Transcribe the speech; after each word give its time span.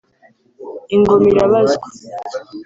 ingoma 0.95 1.25
irabazwa” 1.31 1.87